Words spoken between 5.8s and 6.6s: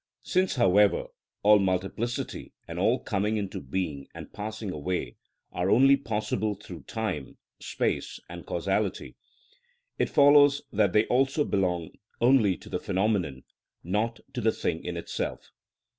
possible